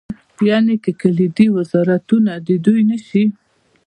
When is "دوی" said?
2.65-2.81